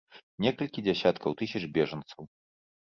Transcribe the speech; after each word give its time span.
Некалькі 0.45 0.85
дзесяткаў 0.87 1.39
тысяч 1.43 1.63
бежанцаў. 1.79 2.23